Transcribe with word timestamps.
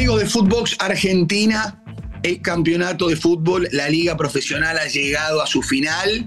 Amigos 0.00 0.20
de 0.20 0.30
Footbox 0.30 0.76
Argentina, 0.78 1.78
el 2.22 2.40
campeonato 2.40 3.08
de 3.08 3.16
fútbol, 3.16 3.68
la 3.70 3.90
liga 3.90 4.16
profesional 4.16 4.78
ha 4.78 4.86
llegado 4.86 5.42
a 5.42 5.46
su 5.46 5.62
final, 5.62 6.26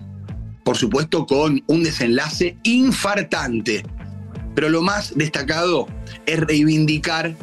por 0.63 0.77
supuesto 0.77 1.25
con 1.25 1.63
un 1.65 1.81
desenlace 1.81 2.55
infartante. 2.61 3.83
Pero 4.53 4.69
lo 4.69 4.83
más 4.83 5.13
destacado 5.15 5.87
es 6.27 6.39
reivindicar 6.39 7.35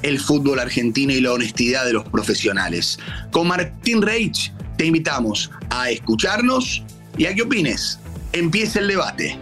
el 0.00 0.18
fútbol 0.18 0.58
argentino 0.58 1.12
y 1.12 1.20
la 1.20 1.34
honestidad 1.34 1.84
de 1.84 1.92
los 1.92 2.08
profesionales. 2.08 2.98
Con 3.30 3.48
Martín 3.48 4.00
Reich 4.00 4.54
te 4.78 4.86
invitamos 4.86 5.50
a 5.68 5.90
escucharnos 5.90 6.82
y 7.18 7.26
a 7.26 7.34
que 7.34 7.42
opines. 7.42 7.98
Empieza 8.32 8.80
el 8.80 8.88
debate. 8.88 9.38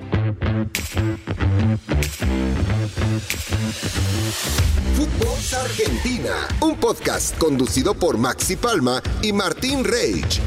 Footbox 4.96 5.54
Argentina, 5.54 6.48
un 6.60 6.74
podcast 6.74 7.38
conducido 7.38 7.95
por 7.95 8.18
Maxi 8.18 8.56
Palma 8.56 9.00
y 9.23 9.32
Martín 9.32 9.84
Reich, 9.84 10.40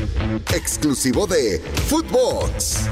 exclusivo 0.54 1.26
de 1.26 1.64
Footbox. 1.88 2.88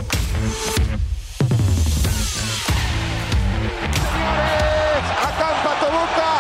Acá 5.20 5.58
empató 5.58 5.88
Boca, 5.92 6.32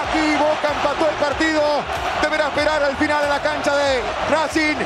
aquí 0.00 0.34
Boca 0.38 0.72
empató 0.74 1.10
el 1.10 1.16
partido, 1.16 1.62
deberá 2.22 2.48
esperar 2.48 2.82
al 2.84 2.96
final 2.96 3.24
en 3.24 3.28
la 3.28 3.42
cancha 3.42 3.76
de 3.76 4.00
Racing, 4.30 4.76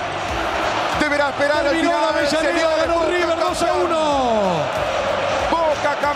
deberá 0.98 1.29
esperar 1.29 1.68
al 1.68 1.77
final. 1.77 1.93
la 1.93 2.09
Avellaneda, 2.09 2.52
señores, 2.52 2.79
ganó 2.80 2.95
Boca 2.95 3.06
River 3.10 3.38
2 3.38 3.62
a 3.62 3.66
campeón. 3.66 3.93
1. 3.93 4.16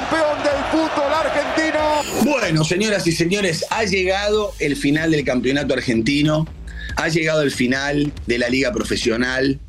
Campeón 0.00 0.42
del 0.42 0.64
fútbol 0.70 1.12
argentino. 1.12 2.00
Bueno, 2.24 2.64
señoras 2.64 3.06
y 3.06 3.12
señores, 3.12 3.66
ha 3.70 3.84
llegado 3.84 4.54
el 4.58 4.74
final 4.74 5.10
del 5.10 5.24
campeonato 5.24 5.74
argentino, 5.74 6.46
ha 6.96 7.08
llegado 7.08 7.42
el 7.42 7.50
final 7.50 8.10
de 8.26 8.38
la 8.38 8.48
liga 8.48 8.72
profesional, 8.72 9.60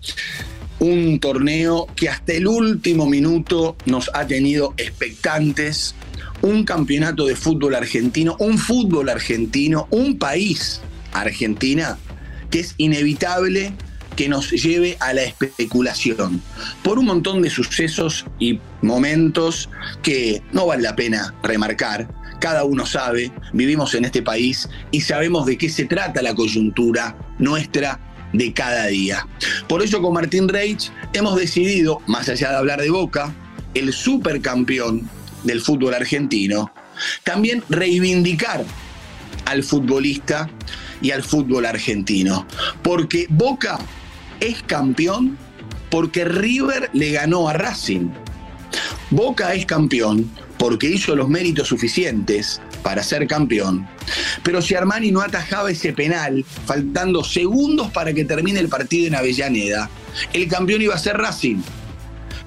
un 0.79 1.19
torneo 1.19 1.87
que 1.97 2.07
hasta 2.07 2.31
el 2.31 2.47
último 2.47 3.07
minuto 3.07 3.75
nos 3.85 4.09
ha 4.13 4.25
tenido 4.25 4.73
expectantes, 4.77 5.95
un 6.41 6.63
campeonato 6.63 7.25
de 7.25 7.35
fútbol 7.35 7.75
argentino, 7.75 8.37
un 8.39 8.57
fútbol 8.57 9.09
argentino, 9.09 9.87
un 9.89 10.17
país, 10.17 10.79
Argentina, 11.11 11.97
que 12.49 12.61
es 12.61 12.75
inevitable 12.77 13.73
que 14.15 14.29
nos 14.29 14.51
lleve 14.51 14.97
a 14.99 15.13
la 15.13 15.23
especulación 15.23 16.41
por 16.83 16.99
un 16.99 17.05
montón 17.05 17.41
de 17.41 17.49
sucesos 17.49 18.25
y 18.39 18.59
momentos 18.81 19.69
que 20.01 20.41
no 20.51 20.65
vale 20.65 20.83
la 20.83 20.95
pena 20.95 21.33
remarcar. 21.43 22.07
Cada 22.39 22.63
uno 22.63 22.85
sabe, 22.85 23.31
vivimos 23.53 23.93
en 23.93 24.05
este 24.05 24.21
país 24.21 24.67
y 24.89 25.01
sabemos 25.01 25.45
de 25.45 25.57
qué 25.57 25.69
se 25.69 25.85
trata 25.85 26.21
la 26.21 26.33
coyuntura 26.33 27.15
nuestra 27.37 27.99
de 28.33 28.53
cada 28.53 28.87
día. 28.87 29.27
Por 29.67 29.83
eso 29.83 30.01
con 30.01 30.13
Martín 30.13 30.47
Reich 30.47 30.91
hemos 31.13 31.35
decidido, 31.35 32.01
más 32.07 32.29
allá 32.29 32.49
de 32.49 32.55
hablar 32.57 32.81
de 32.81 32.89
Boca, 32.89 33.33
el 33.73 33.93
supercampeón 33.93 35.07
del 35.43 35.61
fútbol 35.61 35.93
argentino, 35.93 36.71
también 37.23 37.63
reivindicar 37.69 38.63
al 39.45 39.63
futbolista 39.63 40.49
y 41.01 41.11
al 41.11 41.23
fútbol 41.23 41.65
argentino. 41.65 42.45
Porque 42.81 43.27
Boca 43.29 43.79
es 44.41 44.61
campeón 44.63 45.37
porque 45.89 46.25
River 46.25 46.89
le 46.93 47.11
ganó 47.11 47.47
a 47.47 47.53
Racing. 47.53 48.09
Boca 49.09 49.53
es 49.53 49.65
campeón 49.65 50.29
porque 50.57 50.87
hizo 50.87 51.15
los 51.15 51.29
méritos 51.29 51.67
suficientes 51.67 52.61
para 52.83 53.03
ser 53.03 53.27
campeón. 53.27 53.87
Pero 54.43 54.61
si 54.61 54.75
Armani 54.75 55.11
no 55.11 55.21
atajaba 55.21 55.71
ese 55.71 55.93
penal, 55.93 56.43
faltando 56.65 57.23
segundos 57.23 57.91
para 57.91 58.13
que 58.13 58.25
termine 58.25 58.59
el 58.59 58.67
partido 58.67 59.07
en 59.07 59.15
Avellaneda, 59.15 59.89
el 60.33 60.47
campeón 60.47 60.81
iba 60.81 60.95
a 60.95 60.99
ser 60.99 61.17
Racing. 61.17 61.61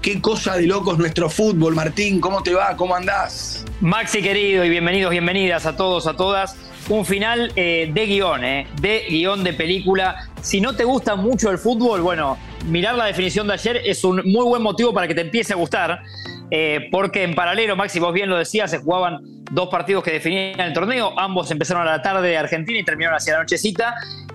Qué 0.03 0.21
cosa 0.21 0.57
de 0.57 0.67
locos 0.67 0.99
nuestro 0.99 1.31
fútbol, 1.31 1.75
Martín. 1.75 2.21
¿Cómo 2.21 2.43
te 2.43 2.53
va? 2.53 2.77
¿Cómo 2.77 2.95
andás? 2.95 3.65
Maxi 3.81 4.21
querido 4.21 4.65
y 4.65 4.69
bienvenidos, 4.69 5.11
bienvenidas 5.11 5.65
a 5.65 5.77
todos, 5.77 6.07
a 6.07 6.15
todas. 6.15 6.57
Un 6.89 7.07
final 7.07 7.51
eh, 7.57 7.91
de 7.93 8.07
guion, 8.07 8.45
eh, 8.45 8.67
de 8.81 9.07
guion 9.09 9.43
de 9.43 9.55
película. 9.55 10.29
Si 10.43 10.61
no 10.61 10.77
te 10.77 10.85
gusta 10.85 11.17
mucho 11.17 11.51
el 11.51 11.57
fútbol, 11.57 12.03
bueno, 12.03 12.37
mirar 12.67 12.95
la 12.95 13.07
definición 13.07 13.47
de 13.47 13.55
ayer 13.55 13.81
es 13.85 14.05
un 14.05 14.17
muy 14.25 14.45
buen 14.45 14.63
motivo 14.63 14.93
para 14.93 15.09
que 15.09 15.15
te 15.15 15.23
empiece 15.23 15.55
a 15.55 15.57
gustar. 15.57 16.03
eh, 16.51 16.89
porque 16.93 17.23
en 17.23 17.35
paralelo, 17.35 17.75
Maxi, 17.75 17.99
vos 17.99 18.13
bien 18.13 18.29
lo 18.29 18.37
decías, 18.37 18.71
se 18.71 18.79
jugaban 18.79 19.19
dos 19.51 19.69
partidos 19.71 20.05
que 20.05 20.13
definían 20.13 20.61
el 20.61 20.73
torneo. 20.75 21.19
Ambos 21.19 21.51
empezaron 21.51 21.89
a 21.89 21.91
la 21.91 22.03
tarde 22.03 22.29
de 22.29 22.37
Argentina 22.37 22.79
y 22.79 22.85
terminaron 22.85 23.17
hacia 23.17 23.33
la 23.33 23.41
nochecita. 23.41 23.95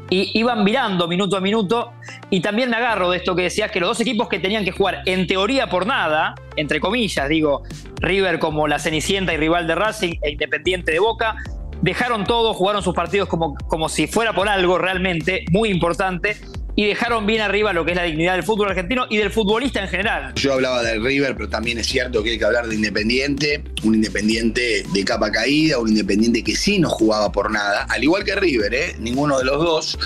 Y 0.10 0.32
iban 0.40 0.64
mirando 0.64 1.08
minuto 1.08 1.38
a 1.38 1.40
minuto. 1.40 1.94
Y 2.32 2.42
también 2.42 2.72
me 2.72 2.78
agarro 2.78 3.12
de 3.12 3.18
esto 3.18 3.36
que 3.36 3.44
decías, 3.44 3.70
que 3.70 3.80
los 3.80 3.90
dos 3.90 4.02
equipos 4.02 4.28
que 4.28 4.40
tenían 4.40 4.66
que 4.66 4.72
jugar 4.72 5.04
en 5.06 5.28
teoría 5.28 5.68
por 5.70 5.86
nada, 5.86 6.34
entre 6.56 6.80
comillas, 6.80 7.30
digo, 7.30 7.62
River 8.02 8.40
como 8.40 8.68
la 8.68 8.80
Cenicienta 8.80 9.36
y 9.36 9.38
rival 9.38 9.68
de 9.68 9.76
Racing 9.76 10.14
e 10.24 10.32
Independiente 10.32 10.92
de 10.92 11.00
Boca, 11.00 11.36
dejaron 11.82 12.26
todo, 12.26 12.54
jugaron 12.54 12.84
sus 12.84 12.94
partidos 12.94 13.30
como, 13.30 13.56
como 13.68 13.90
si 13.90 14.08
fuera 14.08 14.34
por 14.34 14.50
algo 14.50 14.78
realmente 14.78 15.46
muy 15.52 15.70
importante 15.70 16.38
y 16.76 16.86
dejaron 16.86 17.26
bien 17.26 17.42
arriba 17.42 17.74
lo 17.74 17.84
que 17.84 17.92
es 17.92 17.98
la 17.98 18.04
dignidad 18.04 18.36
del 18.36 18.44
fútbol 18.44 18.70
argentino 18.70 19.06
y 19.10 19.18
del 19.18 19.32
futbolista 19.32 19.82
en 19.82 19.90
general. 19.90 20.34
Yo 20.36 20.54
hablaba 20.54 20.82
del 20.82 21.04
River, 21.04 21.36
pero 21.36 21.50
también 21.50 21.78
es 21.78 21.88
cierto 21.88 22.24
que 22.24 22.32
hay 22.32 22.40
que 22.40 22.46
hablar 22.46 22.68
de 22.68 22.76
Independiente, 22.76 23.64
un 23.84 23.96
Independiente 23.96 24.86
de 24.94 25.04
capa 25.04 25.30
caída, 25.30 25.78
un 25.78 25.90
Independiente 25.90 26.42
que 26.42 26.56
sí 26.56 26.80
no 26.80 26.90
jugaba 26.90 27.34
por 27.34 27.52
nada, 27.52 27.86
al 27.90 28.02
igual 28.02 28.24
que 28.24 28.34
River, 28.34 28.74
¿eh? 28.74 28.96
ninguno 28.98 29.38
de 29.40 29.44
los 29.44 29.58
dos, 29.58 30.00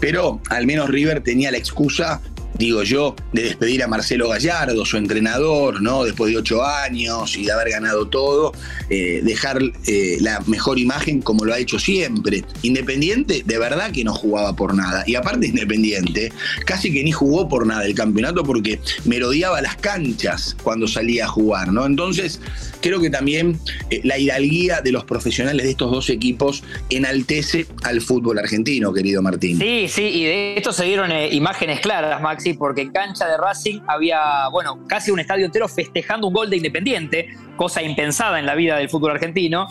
pero 0.00 0.40
al 0.50 0.66
menos 0.66 0.90
River 0.90 1.22
tenía 1.22 1.50
la 1.50 1.56
excusa, 1.56 2.20
digo 2.54 2.82
yo, 2.82 3.14
de 3.32 3.42
despedir 3.42 3.82
a 3.82 3.88
Marcelo 3.88 4.28
Gallardo, 4.28 4.84
su 4.84 4.96
entrenador, 4.96 5.80
¿no? 5.80 6.04
Después 6.04 6.32
de 6.32 6.38
ocho 6.38 6.64
años 6.64 7.36
y 7.36 7.44
de 7.44 7.52
haber 7.52 7.70
ganado 7.70 8.08
todo, 8.08 8.52
eh, 8.90 9.20
dejar 9.22 9.60
eh, 9.86 10.18
la 10.20 10.40
mejor 10.46 10.78
imagen 10.78 11.22
como 11.22 11.44
lo 11.44 11.54
ha 11.54 11.58
hecho 11.58 11.78
siempre. 11.78 12.44
Independiente, 12.62 13.42
de 13.44 13.58
verdad 13.58 13.92
que 13.92 14.04
no 14.04 14.14
jugaba 14.14 14.54
por 14.56 14.74
nada. 14.74 15.04
Y 15.06 15.14
aparte 15.14 15.46
Independiente, 15.46 16.32
casi 16.66 16.92
que 16.92 17.02
ni 17.02 17.12
jugó 17.12 17.48
por 17.48 17.66
nada 17.66 17.84
el 17.84 17.94
campeonato 17.94 18.44
porque 18.44 18.80
merodeaba 19.04 19.60
las 19.62 19.76
canchas 19.76 20.56
cuando 20.62 20.86
salía 20.88 21.24
a 21.24 21.28
jugar, 21.28 21.72
¿no? 21.72 21.86
Entonces, 21.86 22.40
creo 22.80 23.00
que 23.00 23.10
también 23.10 23.58
eh, 23.90 24.00
la 24.04 24.18
hidalguía 24.18 24.80
de 24.80 24.92
los 24.92 25.04
profesionales 25.04 25.64
de 25.64 25.70
estos 25.70 25.90
dos 25.90 26.10
equipos 26.10 26.62
enaltece 26.90 27.66
al 27.84 28.00
fútbol 28.00 28.38
argentino, 28.38 28.92
querido 28.92 29.22
Martín. 29.22 29.58
Sí, 29.58 29.86
sí, 29.88 30.02
y 30.02 30.24
de 30.24 30.56
esto 30.56 30.72
se 30.72 30.84
dieron 30.84 31.10
imágenes 31.30 31.80
claras, 31.80 32.20
Maxi, 32.38 32.54
porque 32.54 32.82
en 32.82 32.92
cancha 32.92 33.26
de 33.26 33.36
Racing 33.36 33.80
había, 33.88 34.46
bueno, 34.52 34.78
casi 34.86 35.10
un 35.10 35.18
estadio 35.18 35.46
entero 35.46 35.66
festejando 35.66 36.28
un 36.28 36.34
gol 36.34 36.48
de 36.48 36.58
Independiente, 36.58 37.36
cosa 37.56 37.82
impensada 37.82 38.38
en 38.38 38.46
la 38.46 38.54
vida 38.54 38.76
del 38.76 38.88
fútbol 38.88 39.10
argentino. 39.10 39.66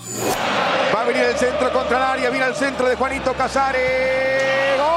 Va 0.94 1.02
a 1.02 1.06
venir 1.06 1.24
el 1.24 1.38
centro 1.38 1.72
contra 1.72 1.96
el 1.98 2.04
área, 2.04 2.30
viene 2.30 2.48
el 2.48 2.56
centro 2.56 2.90
de 2.90 2.96
Juanito 2.96 3.34
Casares. 3.34 4.78
¡Gol! 4.78 4.88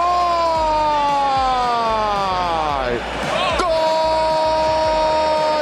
¡Gol! 3.60 3.68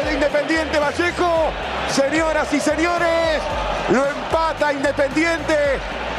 de 0.07 0.15
Independiente 0.15 0.79
Vallejo. 0.79 1.51
Señoras 1.91 2.51
y 2.55 2.61
señores, 2.61 3.43
lo 3.91 4.07
empata 4.07 4.73
Independiente. 4.73 5.55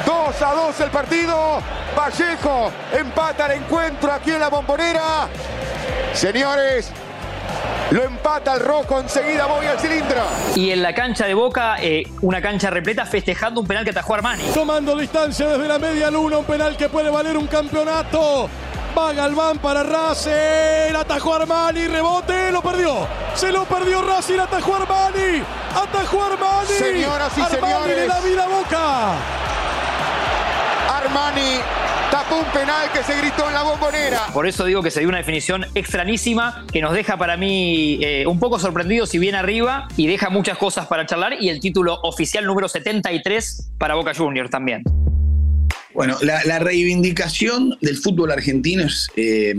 2 0.06 0.42
a 0.42 0.54
2 0.54 0.82
el 0.82 0.90
partido. 0.92 1.62
Vallejo 1.98 2.72
empata 2.94 3.48
el 3.48 3.64
encuentro 3.64 4.12
aquí 4.12 4.30
en 4.32 4.40
la 4.40 4.50
bombonera. 4.50 5.28
Señores, 6.14 6.92
lo 7.92 8.04
empata 8.04 8.56
el 8.56 8.60
rojo. 8.62 9.00
Enseguida 9.00 9.46
voy 9.46 9.66
al 9.66 9.80
cilindro. 9.80 10.22
Y 10.56 10.72
en 10.72 10.82
la 10.82 10.94
cancha 10.94 11.26
de 11.26 11.34
Boca, 11.34 11.78
eh, 11.82 12.04
una 12.22 12.42
cancha 12.42 12.70
repleta 12.70 13.06
festejando 13.06 13.62
un 13.62 13.68
penal 13.68 13.84
que 13.84 13.92
atajó 13.92 14.16
Armani. 14.16 14.44
Tomando 14.54 14.96
distancia 14.98 15.48
desde 15.48 15.68
la 15.68 15.80
media 15.80 16.12
luna, 16.12 16.38
un 16.38 16.46
penal 16.46 16.76
que 16.78 16.90
puede 16.90 17.10
valer 17.10 17.38
un 17.38 17.48
campeonato. 17.48 18.50
Va 18.98 19.14
Galván 19.14 19.60
para 19.60 19.84
Racing, 19.84 20.96
atajó 20.98 21.36
Armani, 21.36 21.88
rebote, 21.88 22.52
lo 22.52 22.62
perdió. 22.62 23.08
Se 23.36 23.52
lo 23.52 23.64
perdió 23.66 24.02
Racing, 24.02 24.40
atajó 24.40 24.76
Armani. 24.76 25.44
Atajó 25.76 26.24
Armani. 26.24 26.68
Señoras 26.78 27.38
y 27.38 27.42
Armani 27.42 27.74
señores. 27.74 27.98
le 27.98 28.08
da 28.08 28.20
vida 28.20 28.44
a 28.44 28.48
Boca. 28.48 29.14
Armani 30.98 31.60
tapó 32.12 32.38
un 32.40 32.52
penal 32.52 32.92
que 32.94 33.04
se 33.04 33.18
gritó 33.20 33.48
en 33.48 33.54
la 33.54 33.64
bombonera. 33.64 34.28
Por 34.34 34.48
eso 34.48 34.66
digo 34.66 34.82
que 34.82 34.92
se 34.92 35.00
dio 35.02 35.10
una 35.10 35.20
definición 35.20 35.66
extrañísima 35.76 36.66
que 36.72 36.82
nos 36.82 36.94
deja 36.94 37.18
para 37.18 37.38
mí 37.38 38.00
eh, 38.02 38.26
un 38.28 38.40
poco 38.40 38.60
sorprendidos 38.60 39.10
si 39.10 39.20
bien 39.20 39.36
arriba 39.36 39.88
y 39.98 40.08
deja 40.08 40.30
muchas 40.30 40.58
cosas 40.58 40.88
para 40.88 41.06
charlar 41.06 41.34
y 41.40 41.50
el 41.50 41.60
título 41.60 42.00
oficial 42.04 42.46
número 42.46 42.68
73 42.68 43.72
para 43.78 43.96
Boca 43.96 44.14
Juniors 44.14 44.50
también. 44.50 44.84
Bueno, 45.94 46.18
la, 46.22 46.44
la 46.46 46.60
reivindicación 46.60 47.78
del 47.82 47.98
fútbol 47.98 48.32
argentino 48.32 48.84
es 48.84 49.10
eh, 49.16 49.54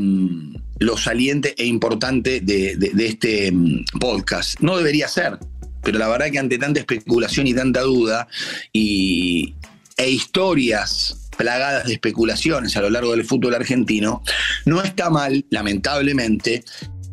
lo 0.78 0.96
saliente 0.96 1.54
e 1.58 1.66
importante 1.66 2.40
de, 2.40 2.76
de- 2.76 2.90
de 2.94 3.06
este 3.06 3.52
mm, 3.52 3.84
podcast. 4.00 4.58
No 4.60 4.76
debería 4.76 5.06
ser, 5.08 5.38
pero 5.82 5.98
la 5.98 6.08
verdad 6.08 6.30
que 6.30 6.38
ante 6.38 6.56
tanta 6.56 6.80
especulación 6.80 7.46
y 7.46 7.52
tanta 7.54 7.80
duda 7.82 8.26
y, 8.72 9.54
e 9.98 10.08
historias 10.08 11.19
plagadas 11.40 11.86
de 11.86 11.94
especulaciones 11.94 12.76
a 12.76 12.82
lo 12.82 12.90
largo 12.90 13.12
del 13.12 13.24
fútbol 13.24 13.54
argentino, 13.54 14.22
no 14.66 14.82
está 14.82 15.08
mal, 15.08 15.46
lamentablemente, 15.48 16.62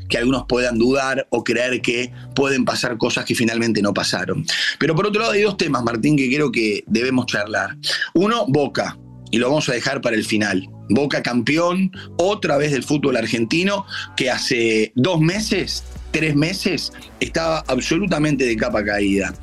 que 0.10 0.18
algunos 0.18 0.44
puedan 0.50 0.78
dudar 0.78 1.26
o 1.30 1.46
creer 1.46 1.82
que 1.82 2.12
pueden 2.36 2.66
pasar 2.66 2.98
cosas 2.98 3.24
que 3.24 3.36
finalmente 3.36 3.82
no 3.82 3.94
pasaron. 3.94 4.46
Pero 4.80 4.96
por 4.96 5.08
otro 5.08 5.22
lado 5.22 5.32
hay 5.32 5.44
dos 5.44 5.56
temas, 5.56 5.82
Martín, 5.82 6.18
que 6.18 6.28
creo 6.28 6.52
que 6.52 6.84
debemos 6.88 7.28
charlar. 7.28 7.78
Uno, 8.16 8.46
Boca, 8.50 8.98
y 9.32 9.38
lo 9.38 9.48
vamos 9.48 9.70
a 9.70 9.74
dejar 9.74 10.02
para 10.02 10.18
el 10.18 10.26
final. 10.26 10.68
Boca 10.90 11.24
campeón 11.24 11.94
otra 12.18 12.58
vez 12.58 12.74
del 12.74 12.84
fútbol 12.84 13.16
argentino, 13.16 13.86
que 14.18 14.30
hace 14.30 14.92
dos 14.96 15.22
meses 15.22 15.86
tres 16.12 16.36
meses 16.36 16.92
estaba 17.20 17.64
absolutamente 17.68 18.46
de 18.46 18.56
capa 18.56 18.84
caída. 18.84 19.34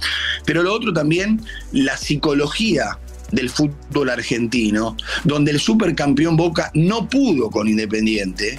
Pero 0.44 0.62
lo 0.62 0.72
otro 0.72 0.92
también, 0.92 1.40
la 1.72 1.96
psicología 1.96 2.98
del 3.34 3.50
fútbol 3.50 4.10
argentino, 4.10 4.96
donde 5.24 5.50
el 5.50 5.60
supercampeón 5.60 6.36
Boca 6.36 6.70
no 6.74 7.08
pudo 7.08 7.50
con 7.50 7.68
Independiente, 7.68 8.58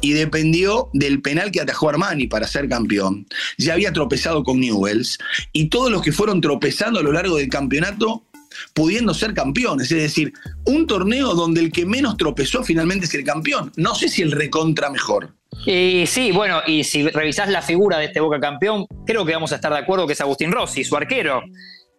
y 0.00 0.12
dependió 0.12 0.88
del 0.92 1.20
penal 1.20 1.50
que 1.50 1.60
atajó 1.60 1.90
Armani 1.90 2.26
para 2.26 2.46
ser 2.46 2.68
campeón. 2.68 3.26
Ya 3.58 3.74
había 3.74 3.92
tropezado 3.92 4.44
con 4.44 4.60
Newells 4.60 5.18
y 5.52 5.68
todos 5.68 5.90
los 5.90 6.02
que 6.02 6.12
fueron 6.12 6.40
tropezando 6.40 7.00
a 7.00 7.02
lo 7.02 7.12
largo 7.12 7.36
del 7.36 7.48
campeonato 7.48 8.24
pudiendo 8.72 9.14
ser 9.14 9.34
campeones. 9.34 9.90
Es 9.90 10.02
decir, 10.02 10.32
un 10.64 10.86
torneo 10.86 11.34
donde 11.34 11.60
el 11.60 11.72
que 11.72 11.86
menos 11.86 12.16
tropezó 12.16 12.62
finalmente 12.62 13.06
es 13.06 13.14
el 13.14 13.24
campeón. 13.24 13.72
No 13.76 13.94
sé 13.94 14.08
si 14.08 14.22
el 14.22 14.32
recontra 14.32 14.90
mejor. 14.90 15.34
Y 15.66 16.04
sí, 16.06 16.32
bueno, 16.32 16.60
y 16.66 16.84
si 16.84 17.08
revisás 17.08 17.48
la 17.48 17.62
figura 17.62 17.98
de 17.98 18.06
este 18.06 18.20
Boca 18.20 18.40
campeón, 18.40 18.86
creo 19.06 19.24
que 19.24 19.32
vamos 19.32 19.52
a 19.52 19.56
estar 19.56 19.72
de 19.72 19.78
acuerdo 19.78 20.06
que 20.06 20.12
es 20.12 20.20
Agustín 20.20 20.52
Rossi, 20.52 20.84
su 20.84 20.96
arquero. 20.96 21.42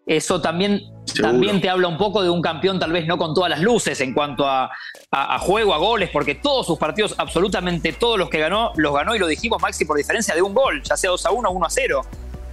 Eso 0.05 0.39
también, 0.39 0.81
también 1.19 1.59
te 1.59 1.69
habla 1.69 1.87
un 1.87 1.97
poco 1.97 2.21
de 2.21 2.29
un 2.29 2.41
campeón, 2.41 2.79
tal 2.79 2.91
vez 2.91 3.07
no 3.07 3.17
con 3.17 3.33
todas 3.33 3.49
las 3.49 3.61
luces 3.61 3.99
en 4.01 4.13
cuanto 4.13 4.47
a, 4.47 4.69
juego, 5.39 5.73
a 5.73 5.77
goles, 5.77 6.09
porque 6.13 6.35
todos 6.35 6.67
sus 6.67 6.77
partidos, 6.77 7.15
absolutamente 7.17 7.93
todos 7.93 8.19
los 8.19 8.29
que 8.29 8.39
ganó, 8.39 8.71
los 8.75 8.93
ganó 8.93 9.15
y 9.15 9.19
lo 9.19 9.27
dijimos, 9.27 9.61
Maxi, 9.61 9.85
por 9.85 9.97
diferencia 9.97 10.35
de 10.35 10.41
un 10.41 10.53
gol, 10.53 10.83
ya 10.83 10.95
sea 10.95 11.09
2 11.09 11.25
a 11.25 11.31
1 11.31 11.49
o 11.49 11.51
1 11.51 11.65
a 11.65 11.69
0. 11.69 12.01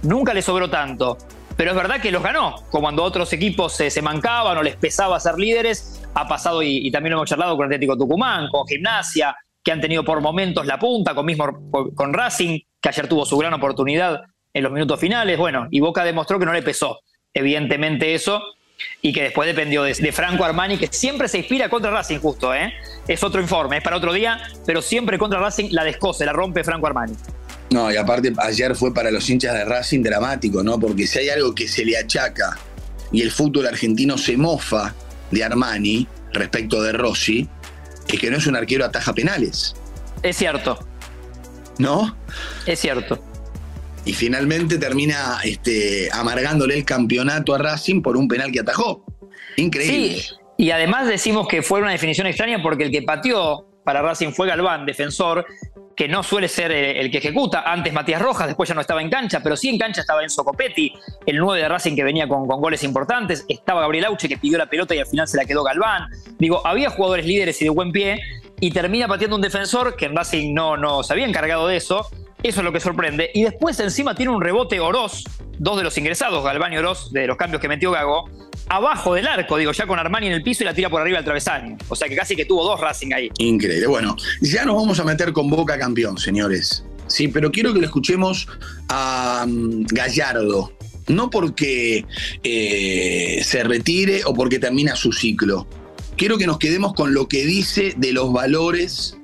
Nunca 0.03 0.33
le 0.33 0.41
sobró 0.41 0.69
tanto. 0.69 1.17
Pero 1.55 1.69
es 1.69 1.77
verdad 1.77 2.01
que 2.01 2.11
los 2.11 2.23
ganó, 2.23 2.55
como 2.71 2.85
cuando 2.85 3.03
otros 3.03 3.31
equipos 3.31 3.73
se, 3.73 4.01
mancaban 4.01 4.57
o 4.57 4.63
les 4.63 4.75
pesaba 4.75 5.19
ser 5.19 5.37
líderes, 5.37 6.01
ha 6.15 6.27
pasado 6.27 6.63
y, 6.63 6.87
y 6.87 6.91
también 6.91 7.11
lo 7.11 7.19
hemos 7.19 7.29
charlado 7.29 7.55
con 7.55 7.65
Atlético 7.67 7.95
Tucumán, 7.95 8.47
con 8.49 8.65
Gimnasia, 8.67 9.35
que 9.63 9.71
han 9.71 9.79
tenido 9.79 10.03
por 10.03 10.19
momentos 10.19 10.65
la 10.65 10.79
punta, 10.79 11.13
con 11.13 11.25
mismo 11.25 11.45
con 11.95 12.13
Racing, 12.13 12.59
que 12.81 12.89
ayer 12.89 13.07
tuvo 13.07 13.25
su 13.25 13.37
gran 13.37 13.53
oportunidad 13.53 14.21
en 14.51 14.63
los 14.63 14.71
minutos 14.71 14.99
finales. 14.99 15.37
Bueno, 15.37 15.67
y 15.71 15.79
Boca 15.79 16.03
demostró 16.03 16.37
que 16.37 16.45
no 16.45 16.53
le 16.53 16.61
pesó, 16.61 16.99
evidentemente, 17.33 18.13
eso, 18.13 18.41
y 19.01 19.13
que 19.13 19.23
después 19.23 19.47
dependió 19.47 19.83
de, 19.83 20.11
Franco 20.11 20.43
Armani, 20.43 20.77
que 20.77 20.87
siempre 20.87 21.27
se 21.27 21.39
inspira 21.39 21.69
contra 21.69 21.91
Racing, 21.91 22.19
justo, 22.19 22.53
¿eh? 22.53 22.73
Es 23.07 23.23
otro 23.23 23.41
informe, 23.41 23.77
es 23.77 23.83
para 23.83 23.97
otro 23.97 24.13
día, 24.13 24.41
pero 24.65 24.81
siempre 24.81 25.17
contra 25.17 25.39
Racing 25.39 25.69
la 25.71 25.83
descose, 25.83 26.25
la 26.25 26.33
rompe 26.33 26.63
Franco 26.63 26.87
Armani. 26.87 27.13
No, 27.69 27.91
y 27.91 27.97
aparte 27.97 28.33
ayer 28.37 28.75
fue 28.75 28.93
para 28.93 29.09
los 29.09 29.29
hinchas 29.29 29.53
de 29.53 29.65
Racing 29.65 30.03
dramático, 30.03 30.63
¿no? 30.63 30.79
Porque 30.79 31.07
si 31.07 31.19
hay 31.19 31.29
algo 31.29 31.55
que 31.55 31.67
se 31.67 31.83
le 31.83 31.97
achaca 31.97 32.57
y 33.11 33.21
el 33.21 33.31
fútbol 33.31 33.67
argentino 33.67 34.17
se 34.17 34.37
mofa 34.37 34.93
de 35.31 35.43
Armani 35.43 36.07
respecto 36.33 36.81
de 36.81 36.93
Rossi, 36.93 37.49
es 38.07 38.19
que 38.19 38.29
no 38.29 38.37
es 38.37 38.47
un 38.47 38.55
arquero 38.55 38.85
ataja 38.85 39.13
penales. 39.13 39.75
Es 40.21 40.37
cierto. 40.37 40.79
¿No? 41.79 42.15
Es 42.65 42.79
cierto. 42.79 43.19
Y 44.05 44.13
finalmente 44.13 44.77
termina 44.77 45.39
este, 45.43 46.09
amargándole 46.11 46.75
el 46.75 46.85
campeonato 46.85 47.55
a 47.55 47.57
Racing 47.57 48.01
por 48.01 48.17
un 48.17 48.27
penal 48.27 48.51
que 48.51 48.59
atajó. 48.59 49.05
Increíble. 49.55 50.21
Y 50.57 50.71
además 50.71 51.07
decimos 51.07 51.47
que 51.47 51.61
fue 51.61 51.79
una 51.81 51.91
definición 51.91 52.27
extraña 52.27 52.61
porque 52.61 52.83
el 52.83 52.91
que 52.91 53.01
pateó 53.01 53.67
para 53.83 54.01
Racing 54.01 54.31
fue 54.31 54.47
Galván, 54.47 54.85
defensor, 54.85 55.45
que 55.95 56.07
no 56.07 56.23
suele 56.23 56.47
ser 56.47 56.71
el 56.71 57.11
que 57.11 57.19
ejecuta. 57.19 57.63
Antes 57.65 57.93
Matías 57.93 58.21
Rojas, 58.21 58.47
después 58.47 58.67
ya 58.69 58.75
no 58.75 58.81
estaba 58.81 59.01
en 59.01 59.09
cancha, 59.09 59.41
pero 59.41 59.55
sí 59.55 59.69
en 59.69 59.77
cancha 59.77 60.01
estaba 60.01 60.23
Enzo 60.23 60.43
Copetti, 60.43 60.93
el 61.25 61.37
9 61.37 61.61
de 61.61 61.69
Racing 61.69 61.95
que 61.95 62.03
venía 62.03 62.27
con, 62.27 62.47
goles 62.47 62.83
importantes. 62.83 63.45
Estaba 63.47 63.81
Gabriel 63.81 64.05
Auche 64.05 64.27
que 64.27 64.37
pidió 64.37 64.57
la 64.57 64.67
pelota 64.67 64.95
y 64.95 64.99
al 64.99 65.07
final 65.07 65.27
se 65.27 65.37
la 65.37 65.45
quedó 65.45 65.63
Galván. 65.63 66.07
Digo, 66.39 66.65
había 66.65 66.89
jugadores 66.89 67.25
líderes 67.25 67.61
y 67.61 67.65
de 67.65 67.69
buen 67.69 67.91
pie 67.91 68.19
y 68.59 68.71
termina 68.71 69.07
pateando 69.07 69.35
un 69.35 69.41
defensor 69.41 69.95
que 69.95 70.05
en 70.05 70.15
Racing 70.15 70.53
no, 70.53 70.77
no 70.77 71.03
se 71.03 71.13
había 71.13 71.25
encargado 71.25 71.67
de 71.67 71.77
eso. 71.77 72.07
Eso 72.43 72.59
es 72.59 72.65
lo 72.65 72.73
que 72.73 72.81
sorprende. 72.81 73.31
Y 73.33 73.43
después 73.43 73.79
encima 73.79 74.15
tiene 74.15 74.33
un 74.33 74.41
rebote 74.41 74.79
Oroz, 74.81 75.23
dos 75.57 75.77
de 75.77 75.83
los 75.83 75.97
ingresados, 75.97 76.43
Galván 76.43 76.73
y 76.73 76.77
Oroz, 76.77 77.11
de 77.13 77.25
los 77.25 77.37
cambios 77.37 77.61
que 77.61 77.69
metió 77.69 77.91
Gago, 77.91 78.29
abajo 78.67 79.13
del 79.13 79.27
arco, 79.27 79.57
digo, 79.57 79.71
ya 79.71 79.87
con 79.87 79.97
Armani 79.97 80.27
en 80.27 80.33
el 80.33 80.43
piso 80.43 80.63
y 80.63 80.65
la 80.65 80.73
tira 80.73 80.89
por 80.89 81.01
arriba 81.01 81.19
al 81.19 81.23
travesaño. 81.23 81.77
O 81.87 81.95
sea 81.95 82.09
que 82.09 82.15
casi 82.15 82.35
que 82.35 82.45
tuvo 82.45 82.63
dos 82.65 82.79
Racing 82.79 83.13
ahí. 83.13 83.29
Increíble. 83.37 83.87
Bueno, 83.87 84.15
ya 84.41 84.65
nos 84.65 84.75
vamos 84.75 84.99
a 84.99 85.05
meter 85.05 85.31
con 85.31 85.49
Boca 85.49 85.77
campeón, 85.77 86.17
señores. 86.17 86.83
Sí, 87.07 87.29
pero 87.29 87.51
quiero 87.51 87.73
que 87.73 87.79
lo 87.79 87.85
escuchemos 87.85 88.47
a 88.89 89.45
mm, 89.47 89.85
Gallardo. 89.91 90.73
No 91.07 91.29
porque 91.29 92.05
eh, 92.43 93.41
se 93.43 93.63
retire 93.63 94.21
o 94.25 94.33
porque 94.33 94.59
termina 94.59 94.95
su 94.95 95.11
ciclo. 95.11 95.67
Quiero 96.17 96.37
que 96.37 96.47
nos 96.47 96.59
quedemos 96.59 96.93
con 96.93 97.13
lo 97.13 97.27
que 97.27 97.45
dice 97.45 97.93
de 97.97 98.13
los 98.13 98.31
valores 98.31 99.17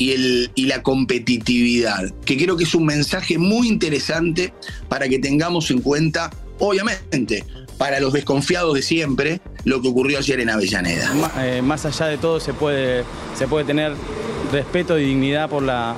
y, 0.00 0.12
el, 0.12 0.50
y, 0.54 0.64
la 0.64 0.82
competitividad, 0.82 2.10
que 2.24 2.38
creo 2.38 2.56
que 2.56 2.64
es 2.64 2.74
un 2.74 2.86
mensaje 2.86 3.36
muy 3.36 3.68
interesante 3.68 4.52
para 4.88 5.06
que 5.08 5.18
tengamos 5.18 5.70
en 5.70 5.82
cuenta, 5.82 6.30
obviamente, 6.58 7.44
para 7.76 8.00
los 8.00 8.14
desconfiados 8.14 8.74
de 8.74 8.80
siempre 8.80 9.42
lo 9.64 9.82
que 9.82 9.88
ocurrió 9.88 10.18
ayer 10.18 10.40
en 10.40 10.48
Avellaneda. 10.48 11.12
Eh, 11.38 11.60
más 11.60 11.84
allá 11.84 12.06
de 12.06 12.16
todo 12.16 12.40
se 12.40 12.54
puede, 12.54 13.04
se 13.36 13.46
puede 13.46 13.66
tener 13.66 13.92
respeto 14.50 14.98
y 14.98 15.04
dignidad 15.04 15.50
por 15.50 15.62
la, 15.62 15.94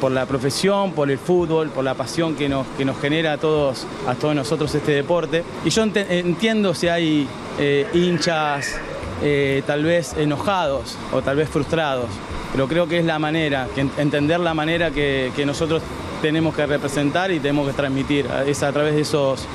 por, 0.00 0.10
la 0.10 0.26
profesión, 0.26 0.92
por 0.92 1.08
el 1.08 1.18
fútbol, 1.18 1.70
por 1.70 1.84
la 1.84 1.94
pasión 1.94 2.34
que 2.34 2.48
nos, 2.48 2.66
que 2.76 2.84
nos 2.84 3.00
genera 3.00 3.34
a 3.34 3.38
todos, 3.38 3.86
a 4.08 4.16
todos 4.16 4.34
nosotros 4.34 4.74
este 4.74 4.90
deporte. 4.90 5.44
Y 5.64 5.70
yo 5.70 5.84
entiendo 5.84 6.74
si 6.74 6.88
hay 6.88 7.28
eh, 7.60 7.86
hinchas 7.94 8.74
eh, 9.22 9.62
tal 9.64 9.84
vez 9.84 10.14
enojados 10.18 10.98
o 11.12 11.22
tal 11.22 11.36
vez 11.36 11.48
frustrados, 11.48 12.10
pero 12.56 12.68
creo 12.68 12.88
que 12.88 12.98
es 12.98 13.04
la 13.04 13.18
manera, 13.18 13.68
entender 13.98 14.40
la 14.40 14.54
manera 14.54 14.90
que, 14.90 15.30
nosotros 15.44 15.82
tenemos 16.22 16.56
que 16.56 16.64
representar 16.64 17.30
y 17.30 17.38
tenemos 17.38 17.68
que 17.68 17.74
transmitir, 17.74 18.26
es 18.46 18.62
a 18.62 18.72
través 18.72 18.94
de 18.94 19.02
esos 19.02 19.46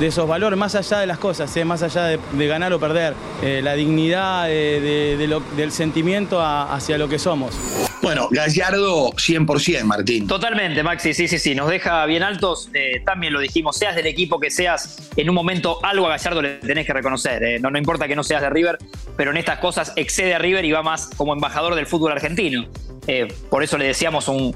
de 0.00 0.06
esos 0.06 0.26
valores, 0.26 0.58
más 0.58 0.74
allá 0.74 1.00
de 1.00 1.06
las 1.06 1.18
cosas, 1.18 1.54
¿eh? 1.58 1.64
más 1.66 1.82
allá 1.82 2.04
de, 2.04 2.46
ganar 2.46 2.72
o 2.72 2.80
perder, 2.80 3.14
eh, 3.42 3.60
la 3.62 3.74
dignidad 3.74 4.46
del 4.46 5.72
sentimiento 5.72 6.40
hacia 6.40 6.96
lo 6.96 7.06
que 7.06 7.18
somos. 7.18 7.87
Bueno, 8.02 8.28
Gallardo 8.30 9.10
100%, 9.10 9.82
Martín. 9.84 10.26
Totalmente, 10.26 10.82
Maxi, 10.82 11.14
sí, 11.14 11.28
sí, 11.28 11.38
sí, 11.38 11.54
nos 11.54 11.68
deja 11.68 12.04
bien 12.06 12.22
altos, 12.22 12.68
eh, 12.74 13.02
también 13.04 13.32
lo 13.32 13.40
dijimos, 13.40 13.76
seas 13.76 13.96
del 13.96 14.06
equipo 14.06 14.38
que 14.38 14.50
seas, 14.50 15.10
en 15.16 15.28
un 15.28 15.34
momento 15.34 15.84
algo 15.84 16.06
a 16.06 16.10
Gallardo 16.10 16.42
le 16.42 16.54
tenés 16.58 16.86
que 16.86 16.92
reconocer, 16.92 17.60
no, 17.60 17.70
no 17.70 17.78
importa 17.78 18.06
que 18.06 18.14
no 18.16 18.22
seas 18.22 18.42
de 18.42 18.50
River, 18.50 18.78
pero 19.16 19.32
en 19.32 19.36
estas 19.36 19.58
cosas 19.58 19.92
excede 19.96 20.34
a 20.34 20.38
River 20.38 20.64
y 20.64 20.72
va 20.72 20.82
más 20.82 21.10
como 21.16 21.32
embajador 21.32 21.74
del 21.74 21.86
fútbol 21.86 22.12
argentino. 22.12 22.68
Eh, 23.08 23.26
por 23.48 23.62
eso 23.62 23.78
le 23.78 23.86
decíamos 23.86 24.28
un, 24.28 24.52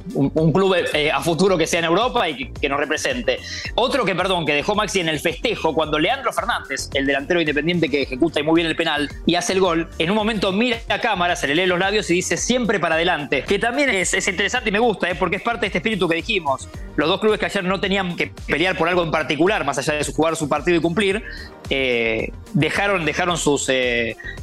club 0.53 0.77
eh, 0.93 1.11
a 1.11 1.23
futuro 1.23 1.57
que 1.57 1.67
sea 1.67 1.79
en 1.79 1.87
Europa 1.87 2.29
y 2.29 2.53
que, 2.53 2.69
nos 2.69 2.79
represente. 2.79 3.39
Otro 3.75 4.05
que, 4.05 4.15
perdón, 4.15 4.45
que 4.45 4.53
dejó 4.53 4.75
Maxi 4.75 5.01
en 5.01 5.09
el 5.09 5.21
festejo, 5.21 5.75
cuando 5.75 5.99
Leandro 5.99 6.33
Fernández, 6.35 6.91
el 6.93 7.07
delantero 7.07 7.41
independiente 7.41 7.89
que 7.89 8.03
ejecuta 8.03 8.43
muy 8.43 8.57
bien 8.57 8.69
el 8.69 8.77
penal 8.77 9.11
y 9.25 9.37
hace 9.37 9.55
el 9.55 9.61
gol, 9.61 9.89
en 9.99 10.11
un 10.11 10.17
momento 10.17 10.53
mira 10.53 10.79
a 10.91 11.01
cámara, 11.01 11.35
se 11.35 11.49
le 11.49 11.55
lee 11.55 11.67
los 11.67 11.79
labios 11.79 12.11
y 12.11 12.15
dice 12.15 12.37
siempre 12.37 12.79
para 12.79 12.97
adelante, 12.97 13.32
que 13.41 13.59
también 13.59 13.91
es, 13.91 14.13
interesante 14.29 14.69
y 14.69 14.73
me 14.73 14.79
gusta, 14.79 15.11
eh, 15.11 15.15
porque 15.15 15.37
es 15.37 15.43
parte 15.43 15.63
de 15.63 15.67
este 15.69 15.79
espíritu 15.79 16.09
que 16.09 16.17
dijimos. 16.17 16.69
Los 16.97 17.09
dos 17.09 17.21
clubes 17.21 17.41
que 17.41 17.47
ayer 17.47 17.65
no 17.65 17.81
tenían 17.81 18.17
que 18.17 18.33
pelear 18.47 18.77
por 18.77 18.89
algo 18.89 19.03
en 19.03 19.11
particular, 19.11 19.65
más 19.65 19.79
allá 19.79 19.95
de 19.95 20.05
jugar 20.05 20.37
su 20.37 20.49
partido 20.49 20.77
y 20.77 20.81
cumplir, 20.81 21.25
dejaron, 22.53 23.07
dejaron 23.07 23.39
sus, 23.39 23.71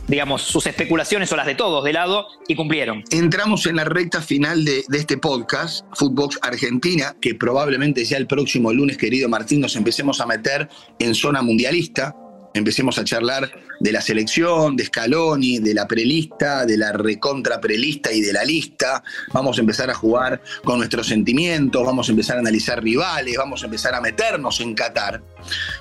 digamos, 0.08 0.42
sus 0.42 0.66
especulaciones 0.66 1.32
o 1.32 1.36
las 1.36 1.46
de 1.46 1.54
todos 1.54 1.84
de 1.84 1.94
lado 1.94 2.28
y 2.48 2.56
cumplieron. 2.56 3.04
Entramos 3.12 3.68
en 3.68 3.76
la 3.76 3.84
recta 3.84 4.22
final 4.22 4.66
de, 4.66 4.84
este 4.92 5.18
podcast, 5.18 5.86
Footbox 5.94 6.40
Argentina, 6.42 7.16
que 7.22 7.36
probablemente 7.36 8.04
ya 8.04 8.18
el 8.18 8.28
próximo 8.28 8.74
lunes, 8.74 8.98
querido 8.98 9.30
Martín, 9.30 9.62
nos 9.62 9.76
empecemos 9.76 10.20
a 10.22 10.26
meter 10.26 10.70
en 11.00 11.14
zona 11.14 11.42
mundialista. 11.42 12.16
Empecemos 12.54 12.98
a 12.98 13.04
charlar 13.04 13.52
de 13.80 13.92
la 13.92 14.02
selección, 14.02 14.76
de 14.76 14.86
Scaloni, 14.86 15.60
de 15.60 15.74
la 15.74 15.88
prelista, 15.88 16.66
de 16.66 16.78
la 16.78 16.92
recontra 16.92 17.62
prelista 17.62 18.12
y 18.12 18.22
de 18.22 18.34
la 18.34 18.44
lista. 18.44 19.04
Vamos 19.34 19.58
a 19.58 19.62
empezar 19.62 19.90
a 19.90 19.94
jugar 19.94 20.42
con 20.64 20.80
nuestros 20.80 21.08
sentimientos, 21.08 21.86
vamos 21.86 22.08
a 22.10 22.12
empezar 22.12 22.38
a 22.38 22.40
analizar 22.40 22.84
rivales, 22.84 23.38
vamos 23.38 23.62
a 23.62 23.66
empezar 23.66 23.94
a 23.94 24.02
meternos 24.02 24.60
en 24.62 24.74
Qatar. 24.74 25.22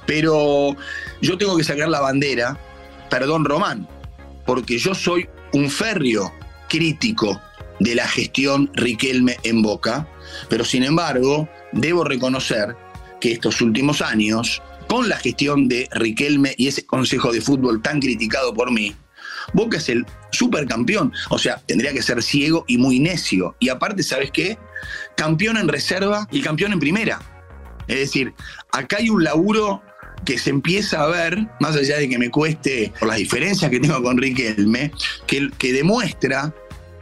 Pero 0.06 0.76
yo 1.22 1.38
tengo 1.38 1.56
que 1.56 1.64
sacar 1.64 1.88
la 1.88 2.00
bandera, 2.00 2.58
perdón 3.08 3.44
Román, 3.44 3.88
porque 4.44 4.78
yo 4.78 4.94
soy 4.94 5.28
un 5.52 5.70
férreo 5.70 6.32
crítico 6.68 7.40
de 7.80 7.94
la 7.94 8.06
gestión 8.06 8.70
Riquelme 8.74 9.38
en 9.42 9.62
Boca, 9.62 10.06
pero 10.48 10.64
sin 10.64 10.84
embargo 10.84 11.48
debo 11.72 12.04
reconocer 12.04 12.76
que 13.20 13.32
estos 13.32 13.60
últimos 13.60 14.02
años, 14.02 14.62
con 14.88 15.08
la 15.08 15.18
gestión 15.18 15.68
de 15.68 15.88
Riquelme 15.92 16.54
y 16.56 16.68
ese 16.68 16.84
Consejo 16.86 17.32
de 17.32 17.40
Fútbol 17.40 17.82
tan 17.82 18.00
criticado 18.00 18.54
por 18.54 18.72
mí, 18.72 18.94
Boca 19.52 19.78
es 19.78 19.88
el 19.88 20.04
supercampeón. 20.30 21.12
O 21.30 21.38
sea, 21.38 21.62
tendría 21.66 21.92
que 21.92 22.02
ser 22.02 22.22
ciego 22.22 22.64
y 22.66 22.78
muy 22.78 22.98
necio. 22.98 23.54
Y 23.60 23.68
aparte, 23.68 24.02
¿sabes 24.02 24.30
qué? 24.30 24.58
Campeón 25.16 25.56
en 25.56 25.68
reserva 25.68 26.26
y 26.30 26.40
campeón 26.40 26.72
en 26.72 26.80
primera. 26.80 27.20
Es 27.86 27.98
decir, 27.98 28.34
acá 28.72 28.98
hay 28.98 29.08
un 29.08 29.24
laburo 29.24 29.82
que 30.24 30.38
se 30.38 30.50
empieza 30.50 31.02
a 31.02 31.06
ver, 31.06 31.46
más 31.60 31.76
allá 31.76 31.96
de 31.98 32.08
que 32.08 32.18
me 32.18 32.30
cueste 32.30 32.92
por 32.98 33.08
las 33.08 33.18
diferencias 33.18 33.70
que 33.70 33.80
tengo 33.80 34.02
con 34.02 34.18
Riquelme, 34.18 34.92
que, 35.26 35.50
que 35.56 35.72
demuestra 35.72 36.54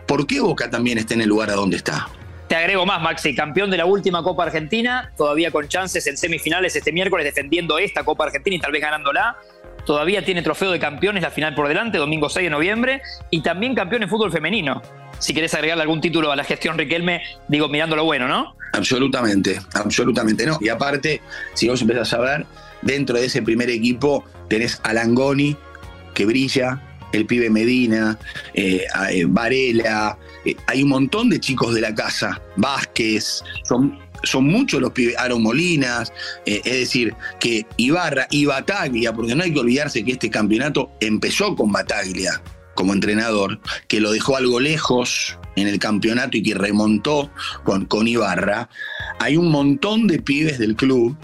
por 0.06 0.26
qué 0.26 0.40
Boca 0.40 0.70
también 0.70 0.98
está 0.98 1.14
en 1.14 1.22
el 1.22 1.28
lugar 1.28 1.50
a 1.50 1.54
donde 1.54 1.76
está. 1.76 2.08
Te 2.48 2.54
agrego 2.54 2.86
más, 2.86 3.02
Maxi, 3.02 3.34
campeón 3.34 3.70
de 3.70 3.76
la 3.76 3.86
última 3.86 4.22
Copa 4.22 4.44
Argentina, 4.44 5.10
todavía 5.16 5.50
con 5.50 5.66
chances 5.66 6.06
en 6.06 6.16
semifinales 6.16 6.76
este 6.76 6.92
miércoles 6.92 7.24
defendiendo 7.24 7.78
esta 7.78 8.04
Copa 8.04 8.24
Argentina 8.24 8.56
y 8.56 8.60
tal 8.60 8.70
vez 8.70 8.82
ganándola. 8.82 9.36
Todavía 9.84 10.24
tiene 10.24 10.42
trofeo 10.42 10.70
de 10.70 10.78
campeones 10.78 11.22
la 11.22 11.30
final 11.30 11.54
por 11.54 11.66
delante, 11.66 11.98
domingo 11.98 12.28
6 12.28 12.44
de 12.44 12.50
noviembre, 12.50 13.02
y 13.30 13.40
también 13.40 13.74
campeón 13.74 14.04
en 14.04 14.08
fútbol 14.08 14.30
femenino. 14.30 14.80
Si 15.18 15.34
querés 15.34 15.54
agregarle 15.54 15.82
algún 15.82 16.00
título 16.00 16.30
a 16.30 16.36
la 16.36 16.44
gestión 16.44 16.78
Riquelme, 16.78 17.22
digo, 17.48 17.68
mirando 17.68 17.96
lo 17.96 18.04
bueno, 18.04 18.28
¿no? 18.28 18.54
Absolutamente, 18.72 19.60
absolutamente 19.74 20.46
no. 20.46 20.58
Y 20.60 20.68
aparte, 20.68 21.22
si 21.54 21.68
vos 21.68 21.80
empezás 21.80 22.12
a 22.12 22.18
ver, 22.18 22.46
dentro 22.82 23.18
de 23.18 23.26
ese 23.26 23.42
primer 23.42 23.70
equipo 23.70 24.24
tenés 24.48 24.80
a 24.84 24.92
Langoni, 24.92 25.56
que 26.14 26.26
brilla, 26.26 26.80
el 27.16 27.26
pibe 27.26 27.50
Medina, 27.50 28.18
eh, 28.54 28.84
eh, 29.10 29.24
Varela, 29.26 30.18
eh, 30.44 30.54
hay 30.66 30.82
un 30.82 30.90
montón 30.90 31.28
de 31.28 31.40
chicos 31.40 31.74
de 31.74 31.80
la 31.80 31.94
casa, 31.94 32.40
Vázquez, 32.56 33.42
son, 33.64 33.98
son 34.22 34.44
muchos 34.44 34.80
los 34.80 34.92
pibes, 34.92 35.16
Aaron 35.18 35.42
Molinas, 35.42 36.12
es 36.44 36.64
decir, 36.64 37.14
que 37.40 37.66
Ibarra 37.76 38.26
y 38.30 38.44
Bataglia, 38.46 39.12
porque 39.12 39.34
no 39.34 39.42
hay 39.42 39.52
que 39.52 39.60
olvidarse 39.60 40.04
que 40.04 40.12
este 40.12 40.30
campeonato 40.30 40.90
empezó 41.00 41.54
con 41.56 41.72
Bataglia 41.72 42.40
como 42.74 42.92
entrenador, 42.92 43.58
que 43.88 44.00
lo 44.00 44.12
dejó 44.12 44.36
algo 44.36 44.60
lejos 44.60 45.38
en 45.56 45.66
el 45.66 45.78
campeonato 45.78 46.36
y 46.36 46.42
que 46.42 46.54
remontó 46.54 47.30
con, 47.64 47.86
con 47.86 48.06
Ibarra, 48.06 48.68
hay 49.18 49.38
un 49.38 49.50
montón 49.50 50.06
de 50.06 50.20
pibes 50.20 50.58
del 50.58 50.76
club, 50.76 51.16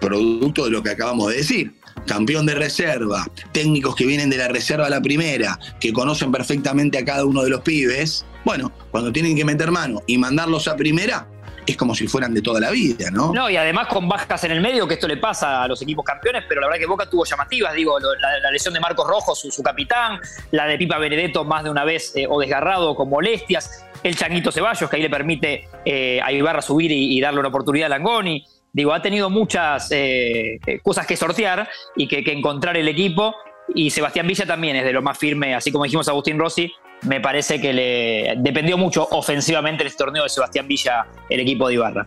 producto 0.00 0.64
de 0.64 0.70
lo 0.70 0.82
que 0.82 0.90
acabamos 0.90 1.30
de 1.30 1.36
decir 1.36 1.77
campeón 2.06 2.46
de 2.46 2.54
reserva, 2.54 3.26
técnicos 3.52 3.94
que 3.94 4.06
vienen 4.06 4.30
de 4.30 4.38
la 4.38 4.48
reserva 4.48 4.86
a 4.86 4.90
la 4.90 5.00
primera, 5.00 5.58
que 5.80 5.92
conocen 5.92 6.32
perfectamente 6.32 6.98
a 6.98 7.04
cada 7.04 7.24
uno 7.24 7.42
de 7.42 7.50
los 7.50 7.60
pibes, 7.60 8.24
bueno, 8.44 8.72
cuando 8.90 9.12
tienen 9.12 9.36
que 9.36 9.44
meter 9.44 9.70
mano 9.70 10.00
y 10.06 10.18
mandarlos 10.18 10.68
a 10.68 10.76
primera, 10.76 11.26
es 11.66 11.76
como 11.76 11.94
si 11.94 12.08
fueran 12.08 12.32
de 12.32 12.40
toda 12.40 12.60
la 12.60 12.70
vida, 12.70 13.10
¿no? 13.10 13.32
No, 13.32 13.50
y 13.50 13.56
además 13.56 13.88
con 13.88 14.08
bajas 14.08 14.42
en 14.44 14.52
el 14.52 14.60
medio, 14.60 14.88
que 14.88 14.94
esto 14.94 15.06
le 15.06 15.18
pasa 15.18 15.62
a 15.62 15.68
los 15.68 15.80
equipos 15.82 16.04
campeones, 16.04 16.44
pero 16.48 16.60
la 16.60 16.68
verdad 16.68 16.80
que 16.80 16.86
Boca 16.86 17.08
tuvo 17.08 17.24
llamativas, 17.24 17.74
digo, 17.74 17.98
la, 18.00 18.50
lesión 18.50 18.72
de 18.72 18.80
Marcos 18.80 19.06
Rojo, 19.06 19.34
su, 19.34 19.62
capitán, 19.62 20.18
la 20.50 20.66
de 20.66 20.78
Pipa 20.78 20.98
Benedetto 20.98 21.44
más 21.44 21.64
de 21.64 21.70
una 21.70 21.84
vez 21.84 22.12
eh, 22.16 22.26
o 22.28 22.40
desgarrado 22.40 22.94
con 22.94 23.10
molestias, 23.10 23.84
el 24.02 24.16
Changuito 24.16 24.50
Ceballos, 24.50 24.88
que 24.88 24.96
ahí 24.96 25.02
le 25.02 25.10
permite 25.10 25.68
eh, 25.84 26.20
a 26.22 26.32
Ibarra 26.32 26.62
subir 26.62 26.90
y, 26.90 27.20
darle 27.20 27.40
una 27.40 27.48
oportunidad 27.48 27.86
a 27.86 27.90
Langoni. 27.90 28.46
Digo, 28.78 28.92
ha 28.92 29.02
tenido 29.02 29.28
muchas 29.28 29.88
eh, 29.90 30.60
cosas 30.84 31.04
que 31.04 31.16
sortear 31.16 31.68
y 31.96 32.06
que, 32.06 32.22
encontrar 32.30 32.76
el 32.76 32.86
equipo. 32.86 33.34
Y 33.74 33.90
Sebastián 33.90 34.28
Villa 34.28 34.46
también 34.46 34.76
es 34.76 34.84
de 34.84 34.92
lo 34.92 35.02
más 35.02 35.18
firme, 35.18 35.52
así 35.52 35.72
como 35.72 35.82
dijimos 35.82 36.06
Agustín 36.06 36.38
Rossi, 36.38 36.72
me 37.02 37.20
parece 37.20 37.60
que 37.60 37.72
le 37.72 38.34
dependió 38.36 38.78
mucho 38.78 39.08
ofensivamente 39.10 39.82
en 39.82 39.88
este 39.88 39.98
torneo 39.98 40.22
de 40.22 40.28
Sebastián 40.28 40.68
Villa 40.68 41.08
el 41.28 41.40
equipo 41.40 41.66
de 41.66 41.74
Ibarra. 41.74 42.06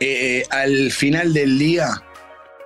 Eh, 0.00 0.44
al 0.48 0.90
final 0.92 1.34
del 1.34 1.58
día, 1.58 1.88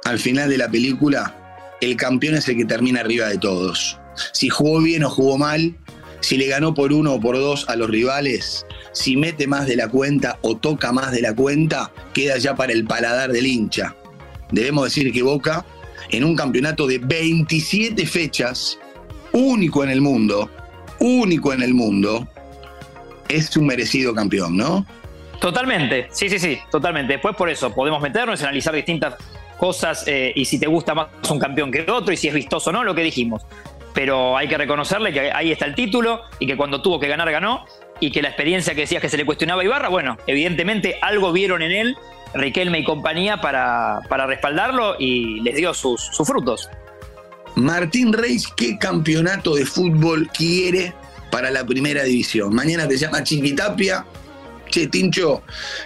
al 0.04 0.20
final 0.20 0.48
de 0.48 0.58
la 0.58 0.68
película, 0.68 1.34
el 1.80 1.96
campeón 1.96 2.36
es 2.36 2.48
el 2.48 2.58
que 2.58 2.64
termina 2.64 3.00
arriba 3.00 3.26
de 3.26 3.38
todos. 3.38 3.98
Si 4.30 4.50
jugó 4.50 4.80
bien 4.80 5.02
o 5.02 5.10
jugó 5.10 5.36
mal, 5.36 5.74
si 6.20 6.36
le 6.36 6.46
ganó 6.46 6.74
por 6.74 6.92
uno 6.92 7.14
o 7.14 7.20
por 7.20 7.36
dos 7.38 7.68
a 7.68 7.74
los 7.74 7.90
rivales, 7.90 8.64
si 8.94 9.16
mete 9.16 9.46
más 9.46 9.66
de 9.66 9.76
la 9.76 9.88
cuenta 9.88 10.38
o 10.40 10.56
toca 10.56 10.92
más 10.92 11.12
de 11.12 11.20
la 11.20 11.34
cuenta, 11.34 11.90
queda 12.14 12.38
ya 12.38 12.54
para 12.54 12.72
el 12.72 12.84
paladar 12.84 13.32
del 13.32 13.46
hincha. 13.46 13.94
Debemos 14.50 14.84
decir 14.84 15.12
que 15.12 15.22
Boca, 15.22 15.66
en 16.10 16.24
un 16.24 16.36
campeonato 16.36 16.86
de 16.86 16.98
27 16.98 18.06
fechas, 18.06 18.78
único 19.32 19.82
en 19.82 19.90
el 19.90 20.00
mundo, 20.00 20.48
único 21.00 21.52
en 21.52 21.62
el 21.62 21.74
mundo, 21.74 22.26
es 23.28 23.56
un 23.56 23.66
merecido 23.66 24.14
campeón, 24.14 24.56
¿no? 24.56 24.86
Totalmente, 25.40 26.06
sí, 26.12 26.28
sí, 26.28 26.38
sí, 26.38 26.58
totalmente. 26.70 27.14
Después 27.14 27.34
por 27.34 27.50
eso 27.50 27.74
podemos 27.74 28.00
meternos 28.00 28.40
analizar 28.42 28.74
distintas 28.74 29.16
cosas 29.58 30.04
eh, 30.06 30.32
y 30.36 30.44
si 30.44 30.60
te 30.60 30.68
gusta 30.68 30.94
más 30.94 31.08
un 31.28 31.38
campeón 31.40 31.72
que 31.72 31.84
otro 31.90 32.12
y 32.12 32.16
si 32.16 32.28
es 32.28 32.34
vistoso 32.34 32.70
o 32.70 32.72
no, 32.72 32.84
lo 32.84 32.94
que 32.94 33.02
dijimos. 33.02 33.42
Pero 33.92 34.36
hay 34.36 34.46
que 34.46 34.56
reconocerle 34.56 35.12
que 35.12 35.32
ahí 35.32 35.50
está 35.50 35.66
el 35.66 35.74
título 35.74 36.22
y 36.38 36.46
que 36.46 36.56
cuando 36.56 36.80
tuvo 36.80 37.00
que 37.00 37.08
ganar 37.08 37.30
ganó 37.30 37.64
y 38.00 38.10
que 38.10 38.22
la 38.22 38.28
experiencia 38.28 38.74
que 38.74 38.82
decías 38.82 39.00
que 39.00 39.08
se 39.08 39.16
le 39.16 39.24
cuestionaba 39.24 39.62
a 39.62 39.64
Ibarra, 39.64 39.88
bueno, 39.88 40.18
evidentemente 40.26 40.98
algo 41.00 41.32
vieron 41.32 41.62
en 41.62 41.72
él, 41.72 41.96
Riquelme 42.34 42.80
y 42.80 42.84
compañía, 42.84 43.40
para, 43.40 44.00
para 44.08 44.26
respaldarlo 44.26 44.96
y 44.98 45.40
les 45.40 45.54
dio 45.54 45.72
sus, 45.72 46.00
sus 46.02 46.26
frutos. 46.26 46.68
Martín 47.54 48.12
Reis, 48.12 48.48
¿qué 48.56 48.76
campeonato 48.76 49.54
de 49.54 49.64
fútbol 49.64 50.28
quiere 50.36 50.92
para 51.30 51.52
la 51.52 51.64
primera 51.64 52.02
división? 52.02 52.52
Mañana 52.52 52.88
te 52.88 52.96
llama 52.96 53.22
Chiquitapia. 53.22 54.04
Che, 54.68 54.88
Tincho, 54.88 55.42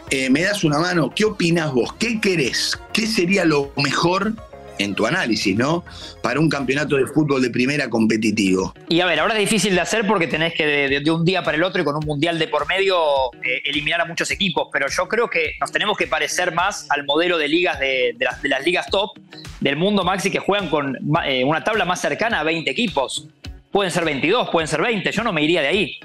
eh, 0.09 0.31
¿me 0.31 0.43
das 0.43 0.65
una 0.65 0.79
mano? 0.79 1.13
¿Qué 1.15 1.27
opinas 1.27 1.71
vos? 1.73 1.93
¿Qué 1.99 2.19
querés? 2.19 2.79
¿Qué 2.95 3.07
sería 3.07 3.45
lo 3.45 3.71
mejor 3.77 4.33
en 4.79 4.95
tu 4.95 5.07
análisis, 5.07 5.57
¿no? 5.57 5.85
Para 6.23 6.41
un 6.41 6.49
campeonato 6.49 6.97
de 6.97 7.07
fútbol 7.07 7.43
de 7.43 7.51
primera 7.51 7.89
competitivo. 7.91 8.75
Y 8.89 9.01
a 9.01 9.07
ver, 9.07 9.21
ahora 9.21 9.35
es 9.35 9.41
difícil 9.41 9.75
de 9.75 9.81
hacer 9.81 10.07
porque 10.07 10.27
tenés 10.27 10.55
que 10.55 10.67
de, 10.67 11.11
un 11.11 11.25
día 11.25 11.43
para 11.43 11.57
el 11.57 11.63
otro 11.63 11.83
y 11.83 11.85
con 11.85 11.97
un 11.97 12.05
mundial 12.05 12.39
de 12.39 12.49
por 12.49 12.67
medio 12.69 12.97
eh, 13.43 13.63
eliminar 13.65 14.01
a 14.01 14.05
muchos 14.05 14.31
equipos, 14.31 14.69
pero 14.73 14.87
yo 14.89 15.09
creo 15.09 15.29
que 15.29 15.55
nos 15.61 15.73
tenemos 15.73 15.97
que 15.97 16.07
parecer 16.07 16.53
más 16.53 16.87
al 16.91 17.05
modelo 17.05 17.39
de 17.39 17.49
ligas 17.49 17.79
de, 17.79 18.17
las, 18.19 18.65
ligas 18.65 18.87
top 18.91 19.19
del 19.61 19.77
mundo, 19.77 20.05
Maxi, 20.05 20.31
que 20.31 20.39
juegan 20.39 20.69
con 20.69 20.97
eh, 21.27 21.45
una 21.45 21.65
tabla 21.65 21.85
más 21.85 22.01
cercana 22.01 22.41
a 22.41 22.45
20 22.45 22.71
equipos. 22.71 23.29
Pueden 23.71 23.91
ser 23.93 24.05
22, 24.05 24.49
pueden 24.51 24.69
ser 24.69 24.81
20, 24.81 25.11
yo 25.13 25.23
no 25.23 25.33
me 25.33 25.43
iría 25.43 25.61
de 25.61 25.69
ahí. 25.69 26.01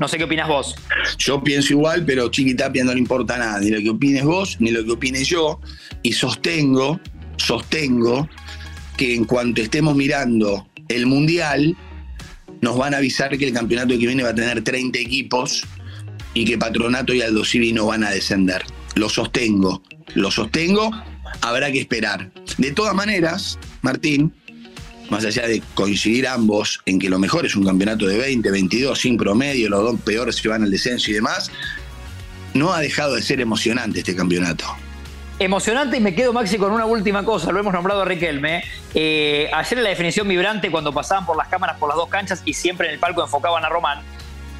No 0.00 0.08
sé 0.08 0.16
qué 0.16 0.24
opinas 0.24 0.48
vos. 0.48 0.74
Yo 1.18 1.42
pienso 1.42 1.74
igual, 1.74 2.04
pero 2.06 2.30
Chiquitapia 2.30 2.82
no 2.84 2.94
le 2.94 2.98
importa 2.98 3.36
nada, 3.36 3.60
ni 3.60 3.68
lo 3.68 3.80
que 3.80 3.90
opines 3.90 4.24
vos, 4.24 4.56
ni 4.58 4.70
lo 4.70 4.82
que 4.82 4.92
opine 4.92 5.22
yo. 5.24 5.60
Y 6.02 6.12
sostengo 6.14 6.98
sostengo 7.50 8.28
que 8.96 9.12
en 9.16 9.24
cuanto 9.24 9.60
estemos 9.60 9.96
mirando 9.96 10.68
el 10.86 11.06
Mundial, 11.06 11.76
nos 12.60 12.78
van 12.78 12.94
a 12.94 12.98
avisar 12.98 13.36
que 13.36 13.44
el 13.44 13.52
campeonato 13.52 13.88
que 13.98 14.06
viene 14.06 14.22
va 14.22 14.28
a 14.28 14.34
tener 14.34 14.62
30 14.62 14.96
equipos 15.00 15.64
y 16.32 16.44
que 16.44 16.58
Patronato 16.58 17.12
y 17.12 17.22
Aldo 17.22 17.44
Civi 17.44 17.72
no 17.72 17.86
van 17.86 18.04
a 18.04 18.10
descender. 18.10 18.62
Lo 18.94 19.08
sostengo, 19.08 19.82
lo 20.14 20.30
sostengo, 20.30 20.92
habrá 21.40 21.72
que 21.72 21.80
esperar. 21.80 22.30
De 22.56 22.70
todas 22.70 22.94
maneras, 22.94 23.58
Martín, 23.82 24.32
más 25.10 25.24
allá 25.24 25.48
de 25.48 25.60
coincidir 25.74 26.28
ambos 26.28 26.80
en 26.86 27.00
que 27.00 27.10
lo 27.10 27.18
mejor 27.18 27.46
es 27.46 27.56
un 27.56 27.64
campeonato 27.64 28.06
de 28.06 28.16
20, 28.16 28.48
22, 28.48 28.96
sin 28.96 29.16
promedio, 29.16 29.68
los 29.68 29.82
dos 29.82 30.00
peores 30.02 30.36
se 30.36 30.48
van 30.48 30.62
al 30.62 30.70
descenso 30.70 31.10
y 31.10 31.14
demás, 31.14 31.50
no 32.54 32.72
ha 32.72 32.80
dejado 32.80 33.16
de 33.16 33.22
ser 33.22 33.40
emocionante 33.40 33.98
este 33.98 34.14
campeonato 34.14 34.66
emocionante 35.40 35.96
y 35.96 36.00
me 36.00 36.14
quedo, 36.14 36.32
Maxi, 36.32 36.58
con 36.58 36.70
una 36.70 36.84
última 36.84 37.24
cosa. 37.24 37.50
Lo 37.50 37.58
hemos 37.58 37.72
nombrado 37.72 38.02
a 38.02 38.04
Riquelme. 38.04 38.62
Eh, 38.94 39.50
ayer 39.52 39.78
en 39.78 39.84
la 39.84 39.90
definición 39.90 40.28
vibrante, 40.28 40.70
cuando 40.70 40.92
pasaban 40.92 41.26
por 41.26 41.36
las 41.36 41.48
cámaras 41.48 41.78
por 41.78 41.88
las 41.88 41.96
dos 41.96 42.08
canchas 42.08 42.42
y 42.44 42.52
siempre 42.52 42.86
en 42.88 42.94
el 42.94 43.00
palco 43.00 43.22
enfocaban 43.22 43.64
a 43.64 43.68
Román, 43.70 44.02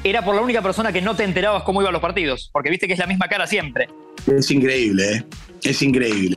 era 0.03 0.25
por 0.25 0.33
la 0.35 0.41
única 0.41 0.61
persona 0.61 0.91
que 0.91 1.01
no 1.01 1.15
te 1.15 1.23
enterabas 1.23 1.63
cómo 1.63 1.81
iban 1.81 1.93
los 1.93 2.01
partidos, 2.01 2.49
porque 2.51 2.71
viste 2.71 2.87
que 2.87 2.93
es 2.93 2.99
la 2.99 3.05
misma 3.05 3.27
cara 3.27 3.45
siempre. 3.45 3.87
Es 4.25 4.49
increíble, 4.49 5.17
¿eh? 5.17 5.25
Es 5.61 5.83
increíble. 5.83 6.35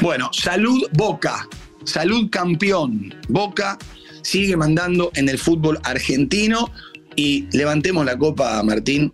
Bueno, 0.00 0.30
salud 0.32 0.88
Boca, 0.92 1.48
salud 1.84 2.30
campeón. 2.30 3.12
Boca 3.28 3.76
sigue 4.22 4.56
mandando 4.56 5.10
en 5.16 5.28
el 5.28 5.38
fútbol 5.38 5.80
argentino 5.82 6.70
y 7.16 7.48
levantemos 7.50 8.06
la 8.06 8.16
copa, 8.16 8.62
Martín, 8.62 9.12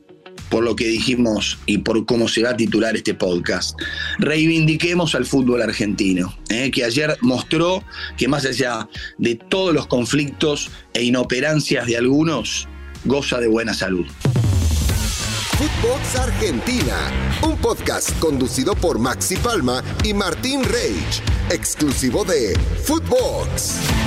por 0.49 0.65
lo 0.65 0.77
que 0.77 0.87
dijimos 0.87 1.59
y 1.67 1.79
por 1.79 2.05
cómo 2.07 2.29
se 2.29 2.43
va 2.43 2.51
a 2.51 2.57
titular 2.57 2.97
este 2.97 3.15
podcast. 3.15 3.79
Reivindiquemos 4.19 5.15
al 5.15 5.27
fútbol 5.27 5.63
argentino, 5.63 6.35
¿eh? 6.49 6.71
que 6.71 6.85
ayer 6.85 7.17
mostró 7.21 7.85
que 8.17 8.29
más 8.29 8.45
allá 8.45 8.89
de 9.19 9.37
todos 9.37 9.75
los 9.75 9.87
conflictos 9.87 10.71
e 10.93 11.05
inoperancias 11.05 11.87
de 11.87 11.97
algunos, 11.97 12.69
goza 13.05 13.41
de 13.41 13.49
buena 13.49 13.75
salud. 13.75 14.07
Footbox 15.57 16.17
Argentina, 16.17 17.13
un 17.43 17.57
podcast 17.59 18.19
conducido 18.19 18.75
por 18.75 18.99
Maxi 18.99 19.37
Palma 19.37 19.85
y 20.03 20.13
Martín 20.13 20.65
Reich, 20.65 21.23
exclusivo 21.49 22.25
de 22.25 22.59
Footbox. 22.85 24.04